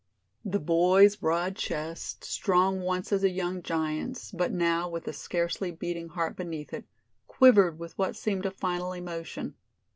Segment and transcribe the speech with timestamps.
[0.43, 5.69] The boy's broad chest, strong once as a young giant's, but now with a scarcely
[5.71, 6.85] beating heart beneath it,
[7.27, 9.53] quivered with what seemed a final emotion.